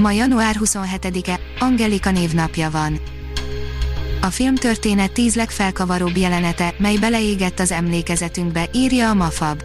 Ma 0.00 0.10
január 0.10 0.56
27-e, 0.60 1.40
Angelika 1.58 2.10
névnapja 2.10 2.70
van. 2.70 3.00
A 4.20 4.26
filmtörténet 4.26 5.12
tíz 5.12 5.34
legfelkavaróbb 5.34 6.16
jelenete, 6.16 6.74
mely 6.78 6.96
beleégett 6.96 7.58
az 7.58 7.72
emlékezetünkbe, 7.72 8.68
írja 8.72 9.08
a 9.08 9.14
Mafab. 9.14 9.62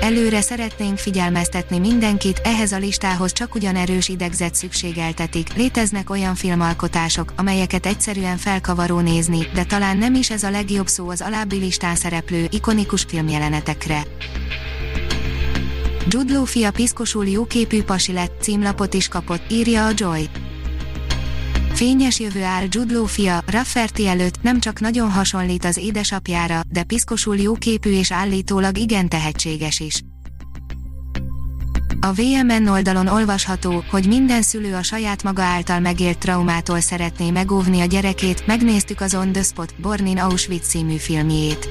Előre 0.00 0.40
szeretnénk 0.40 0.98
figyelmeztetni 0.98 1.78
mindenkit, 1.78 2.40
ehhez 2.44 2.72
a 2.72 2.78
listához 2.78 3.32
csak 3.32 3.54
ugyan 3.54 3.76
erős 3.76 4.08
idegzet 4.08 4.54
szükségeltetik. 4.54 5.54
Léteznek 5.54 6.10
olyan 6.10 6.34
filmalkotások, 6.34 7.32
amelyeket 7.36 7.86
egyszerűen 7.86 8.36
felkavaró 8.36 8.98
nézni, 9.00 9.46
de 9.54 9.64
talán 9.64 9.96
nem 9.96 10.14
is 10.14 10.30
ez 10.30 10.42
a 10.42 10.50
legjobb 10.50 10.86
szó 10.86 11.08
az 11.08 11.20
alábbi 11.20 11.56
listán 11.56 11.96
szereplő, 11.96 12.46
ikonikus 12.50 13.04
filmjelenetekre. 13.08 14.02
Jude 16.08 16.46
fia 16.46 16.70
piszkosul 16.70 17.28
jóképű 17.28 17.82
pasi 17.82 18.12
lett, 18.12 18.42
címlapot 18.42 18.94
is 18.94 19.08
kapott, 19.08 19.42
írja 19.50 19.86
a 19.86 19.90
Joy. 19.94 20.28
Fényes 21.72 22.20
jövő 22.20 22.42
áll 22.42 22.64
Jude 22.68 23.06
fia, 23.06 23.42
Rafferty 23.46 24.06
előtt, 24.06 24.42
nem 24.42 24.60
csak 24.60 24.80
nagyon 24.80 25.10
hasonlít 25.10 25.64
az 25.64 25.76
édesapjára, 25.76 26.60
de 26.68 26.82
piszkosul 26.82 27.36
jóképű 27.36 27.90
és 27.90 28.12
állítólag 28.12 28.78
igen 28.78 29.08
tehetséges 29.08 29.80
is. 29.80 30.02
A 32.00 32.12
VMN 32.12 32.68
oldalon 32.68 33.06
olvasható, 33.06 33.84
hogy 33.90 34.06
minden 34.06 34.42
szülő 34.42 34.74
a 34.74 34.82
saját 34.82 35.22
maga 35.22 35.42
által 35.42 35.80
megélt 35.80 36.18
traumától 36.18 36.80
szeretné 36.80 37.30
megóvni 37.30 37.80
a 37.80 37.84
gyerekét, 37.84 38.46
megnéztük 38.46 39.00
az 39.00 39.14
On 39.14 39.32
The 39.32 39.42
Spot, 39.42 39.74
Born 39.80 40.18
Auschwitz 40.18 40.68
című 40.68 40.96
filmjét. 40.96 41.68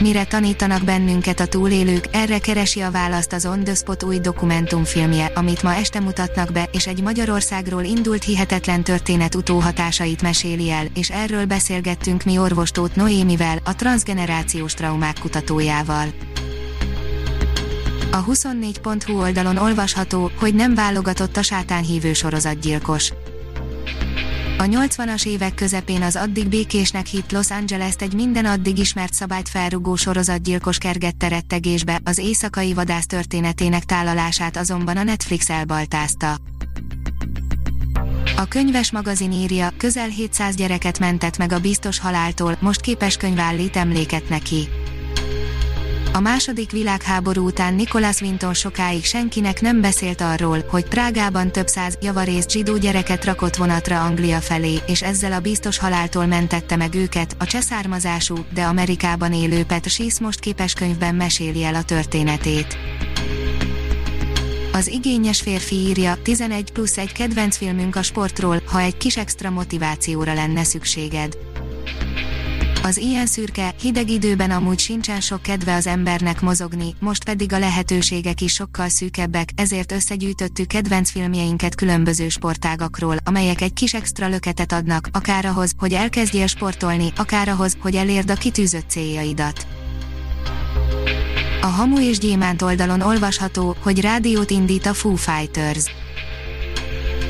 Mire 0.00 0.24
tanítanak 0.24 0.84
bennünket 0.84 1.40
a 1.40 1.46
túlélők, 1.46 2.04
erre 2.10 2.38
keresi 2.38 2.80
a 2.80 2.90
választ 2.90 3.32
az 3.32 3.46
On 3.46 3.64
The 3.64 3.74
Spot 3.74 4.02
új 4.02 4.18
dokumentumfilmje, 4.18 5.32
amit 5.34 5.62
ma 5.62 5.74
este 5.74 6.00
mutatnak 6.00 6.52
be, 6.52 6.68
és 6.72 6.86
egy 6.86 7.02
Magyarországról 7.02 7.82
indult 7.82 8.24
hihetetlen 8.24 8.82
történet 8.82 9.34
utóhatásait 9.34 10.22
meséli 10.22 10.70
el, 10.70 10.86
és 10.94 11.10
erről 11.10 11.44
beszélgettünk 11.44 12.24
mi 12.24 12.38
orvostót 12.38 12.96
Noémivel, 12.96 13.58
a 13.64 13.74
transgenerációs 13.74 14.74
traumák 14.74 15.18
kutatójával. 15.18 16.06
A 18.12 18.24
24.hu 18.24 19.20
oldalon 19.20 19.56
olvasható, 19.56 20.30
hogy 20.38 20.54
nem 20.54 20.74
válogatott 20.74 21.36
a 21.36 21.42
sátánhívő 21.42 22.12
sorozatgyilkos. 22.12 23.12
A 24.60 24.62
80-as 24.62 25.26
évek 25.26 25.54
közepén 25.54 26.02
az 26.02 26.16
addig 26.16 26.48
békésnek 26.48 27.06
hitt 27.06 27.32
Los 27.32 27.50
angeles 27.50 27.94
egy 27.98 28.14
minden 28.14 28.44
addig 28.44 28.78
ismert 28.78 29.12
szabályt 29.12 29.48
felrugó 29.48 29.96
sorozatgyilkos 29.96 30.78
kergette 30.78 31.28
rettegésbe, 31.28 32.00
az 32.04 32.18
éjszakai 32.18 32.74
vadász 32.74 33.06
történetének 33.06 33.84
tálalását 33.84 34.56
azonban 34.56 34.96
a 34.96 35.02
Netflix 35.02 35.50
elbaltázta. 35.50 36.36
A 38.36 38.44
könyves 38.48 38.92
magazin 38.92 39.32
írja, 39.32 39.70
közel 39.76 40.08
700 40.08 40.54
gyereket 40.54 40.98
mentett 40.98 41.38
meg 41.38 41.52
a 41.52 41.60
biztos 41.60 41.98
haláltól, 41.98 42.56
most 42.60 42.80
képes 42.80 43.16
könyv 43.16 43.38
állít 43.38 43.76
emléket 43.76 44.28
neki. 44.28 44.68
A 46.12 46.20
második 46.20 46.70
világháború 46.70 47.46
után 47.46 47.74
Nicholas 47.74 48.20
Winton 48.20 48.54
sokáig 48.54 49.04
senkinek 49.04 49.60
nem 49.60 49.80
beszélt 49.80 50.20
arról, 50.20 50.64
hogy 50.68 50.84
Prágában 50.84 51.52
több 51.52 51.66
száz 51.66 51.98
javarészt 52.00 52.50
zsidó 52.50 52.76
gyereket 52.76 53.24
rakott 53.24 53.56
vonatra 53.56 54.04
Anglia 54.04 54.40
felé, 54.40 54.78
és 54.86 55.02
ezzel 55.02 55.32
a 55.32 55.40
biztos 55.40 55.78
haláltól 55.78 56.26
mentette 56.26 56.76
meg 56.76 56.94
őket, 56.94 57.36
a 57.38 57.44
cseszármazású, 57.44 58.36
de 58.54 58.62
Amerikában 58.62 59.32
élő 59.32 59.64
Pet 59.64 59.88
Schiss 59.88 60.18
most 60.18 60.40
képes 60.40 60.72
könyvben 60.72 61.14
meséli 61.14 61.64
el 61.64 61.74
a 61.74 61.82
történetét. 61.82 62.78
Az 64.72 64.88
igényes 64.88 65.40
férfi 65.40 65.74
írja, 65.74 66.16
11 66.22 66.72
plusz 66.72 66.98
egy 66.98 67.12
kedvenc 67.12 67.56
filmünk 67.56 67.96
a 67.96 68.02
sportról, 68.02 68.62
ha 68.66 68.80
egy 68.80 68.96
kis 68.96 69.16
extra 69.16 69.50
motivációra 69.50 70.34
lenne 70.34 70.64
szükséged. 70.64 71.49
Az 72.82 72.96
ilyen 72.96 73.26
szürke, 73.26 73.74
hideg 73.80 74.10
időben 74.10 74.50
amúgy 74.50 74.78
sincsen 74.78 75.20
sok 75.20 75.42
kedve 75.42 75.74
az 75.74 75.86
embernek 75.86 76.40
mozogni, 76.40 76.94
most 76.98 77.24
pedig 77.24 77.52
a 77.52 77.58
lehetőségek 77.58 78.40
is 78.40 78.52
sokkal 78.52 78.88
szűkebbek, 78.88 79.48
ezért 79.54 79.92
összegyűjtöttük 79.92 80.66
kedvenc 80.66 81.10
filmjeinket 81.10 81.74
különböző 81.74 82.28
sportágakról, 82.28 83.16
amelyek 83.24 83.60
egy 83.60 83.72
kis 83.72 83.94
extra 83.94 84.28
löketet 84.28 84.72
adnak, 84.72 85.08
akár 85.12 85.44
ahhoz, 85.44 85.72
hogy 85.78 85.92
elkezdjél 85.92 86.46
sportolni, 86.46 87.12
akár 87.16 87.48
ahhoz, 87.48 87.76
hogy 87.80 87.94
elérd 87.94 88.30
a 88.30 88.34
kitűzött 88.34 88.88
céljaidat. 88.88 89.66
A 91.60 91.66
Hamu 91.66 92.00
és 92.00 92.18
Gyémánt 92.18 92.62
oldalon 92.62 93.00
olvasható, 93.00 93.76
hogy 93.82 94.00
rádiót 94.00 94.50
indít 94.50 94.86
a 94.86 94.94
Foo 94.94 95.14
Fighters. 95.14 95.99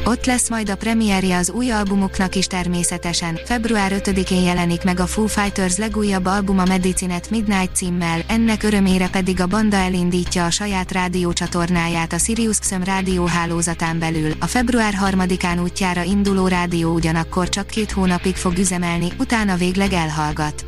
Ott 0.05 0.27
lesz 0.27 0.49
majd 0.49 0.71
a 0.71 0.77
premierje 0.77 1.37
az 1.37 1.50
új 1.50 1.71
albumuknak 1.71 2.34
is 2.34 2.47
természetesen. 2.47 3.38
Február 3.44 3.93
5-én 3.94 4.43
jelenik 4.43 4.84
meg 4.84 5.00
a 5.00 5.06
Foo 5.06 5.27
Fighters 5.27 5.77
legújabb 5.77 6.27
albuma 6.27 6.65
Medicinet 6.65 7.31
Midnight 7.31 7.77
címmel, 7.77 8.22
ennek 8.27 8.62
örömére 8.62 9.09
pedig 9.09 9.41
a 9.41 9.47
banda 9.47 9.77
elindítja 9.77 10.44
a 10.44 10.50
saját 10.50 10.93
rádiócsatornáját 10.93 12.12
a 12.12 12.19
Sirius 12.19 12.59
XM 12.59 12.83
rádióhálózatán 12.83 13.99
belül. 13.99 14.33
A 14.39 14.47
február 14.47 14.94
3-án 15.05 15.62
útjára 15.62 16.03
induló 16.03 16.47
rádió 16.47 16.93
ugyanakkor 16.93 17.49
csak 17.49 17.66
két 17.66 17.91
hónapig 17.91 18.37
fog 18.37 18.59
üzemelni, 18.59 19.09
utána 19.19 19.56
végleg 19.56 19.93
elhallgat. 19.93 20.65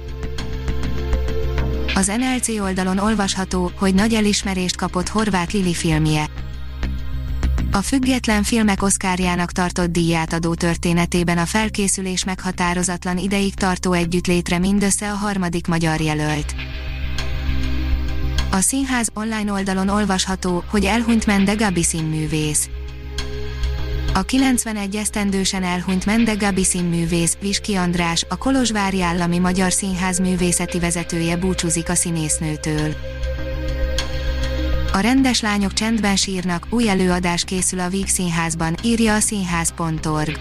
Az 1.94 2.06
NLC 2.06 2.48
oldalon 2.48 2.98
olvasható, 2.98 3.70
hogy 3.78 3.94
nagy 3.94 4.14
elismerést 4.14 4.76
kapott 4.76 5.08
Horváth 5.08 5.54
Lili 5.54 5.74
filmje. 5.74 6.31
A 7.74 7.82
független 7.82 8.42
filmek 8.42 8.82
oszkárjának 8.82 9.52
tartott 9.52 9.90
díjátadó 9.90 10.54
történetében 10.54 11.38
a 11.38 11.46
felkészülés 11.46 12.24
meghatározatlan 12.24 13.18
ideig 13.18 13.54
tartó 13.54 13.92
együttlétre 13.92 14.58
mindössze 14.58 15.10
a 15.10 15.14
harmadik 15.14 15.66
magyar 15.66 16.00
jelölt. 16.00 16.54
A 18.50 18.60
színház 18.60 19.08
online 19.14 19.52
oldalon 19.52 19.88
olvasható, 19.88 20.64
hogy 20.70 20.84
elhunyt 20.84 21.26
Mende 21.26 21.54
Gabi 21.54 21.82
színművész. 21.82 22.68
A 24.14 24.22
91 24.22 24.96
esztendősen 24.96 25.62
elhunyt 25.62 26.06
Mende 26.06 26.34
Gabi 26.34 26.64
színművész, 26.64 27.36
Viski 27.40 27.74
András, 27.74 28.26
a 28.28 28.36
Kolozsvári 28.36 29.02
Állami 29.02 29.38
Magyar 29.38 29.72
Színház 29.72 30.18
művészeti 30.18 30.78
vezetője 30.78 31.36
búcsúzik 31.36 31.88
a 31.88 31.94
színésznőtől. 31.94 32.94
A 34.94 34.98
rendes 35.00 35.40
lányok 35.40 35.72
csendben 35.72 36.16
sírnak, 36.16 36.66
új 36.70 36.88
előadás 36.88 37.44
készül 37.44 37.80
a 37.80 37.88
Víg 37.88 38.06
Színházban, 38.06 38.74
írja 38.82 39.14
a 39.14 39.20
színház.org. 39.20 40.38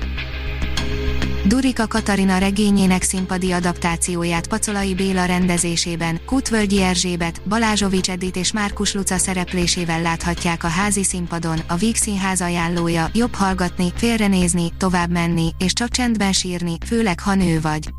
Durika 1.46 1.88
Katarina 1.88 2.38
regényének 2.38 3.02
színpadi 3.02 3.52
adaptációját 3.52 4.48
Pacolai 4.48 4.96
Béla 4.96 5.26
rendezésében, 5.26 6.22
Kutvölgyi 6.26 6.82
Erzsébet, 6.82 7.42
Balázsovics 7.48 8.10
Edith 8.10 8.38
és 8.38 8.52
Márkus 8.52 8.94
Luca 8.94 9.18
szereplésével 9.18 10.02
láthatják 10.02 10.64
a 10.64 10.68
házi 10.68 11.04
színpadon, 11.04 11.60
a 11.68 11.76
Víg 11.76 11.96
Színház 11.96 12.42
ajánlója, 12.42 13.10
jobb 13.14 13.34
hallgatni, 13.34 13.94
félrenézni, 13.96 14.72
tovább 14.78 15.12
menni, 15.12 15.50
és 15.58 15.74
csak 15.74 15.90
csendben 15.90 16.32
sírni, 16.32 16.78
főleg 16.86 17.20
ha 17.20 17.36
nő 17.36 17.62
vagy. 17.62 17.90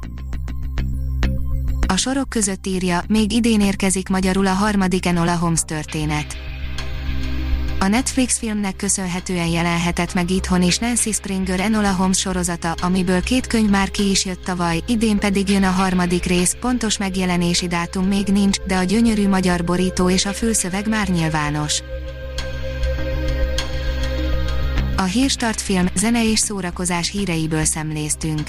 A 1.92 1.96
sorok 1.96 2.28
között 2.28 2.66
írja, 2.66 3.02
még 3.08 3.32
idén 3.32 3.60
érkezik 3.60 4.08
magyarul 4.08 4.46
a 4.46 4.52
harmadik 4.52 5.06
Enola 5.06 5.36
Holmes 5.36 5.60
történet. 5.66 6.36
A 7.78 7.86
Netflix 7.86 8.38
filmnek 8.38 8.76
köszönhetően 8.76 9.46
jelenhetett 9.46 10.14
meg 10.14 10.30
itthon 10.30 10.62
is 10.62 10.78
Nancy 10.78 11.12
Springer 11.12 11.60
Enola 11.60 11.92
Holmes 11.94 12.18
sorozata, 12.18 12.72
amiből 12.72 13.22
két 13.22 13.46
könyv 13.46 13.70
már 13.70 13.90
ki 13.90 14.10
is 14.10 14.24
jött 14.24 14.44
tavaly, 14.44 14.82
idén 14.86 15.18
pedig 15.18 15.48
jön 15.48 15.64
a 15.64 15.70
harmadik 15.70 16.24
rész, 16.24 16.56
pontos 16.60 16.98
megjelenési 16.98 17.66
dátum 17.66 18.06
még 18.06 18.26
nincs, 18.26 18.58
de 18.58 18.76
a 18.76 18.82
gyönyörű 18.82 19.28
magyar 19.28 19.64
borító 19.64 20.10
és 20.10 20.26
a 20.26 20.32
fülszöveg 20.32 20.88
már 20.88 21.08
nyilvános. 21.08 21.82
A 24.96 25.02
Hírstart 25.02 25.60
film, 25.60 25.86
zene 25.94 26.30
és 26.30 26.38
szórakozás 26.38 27.10
híreiből 27.10 27.64
szemléztünk. 27.64 28.48